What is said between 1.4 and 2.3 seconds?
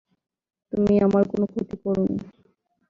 ক্ষতি করোনি।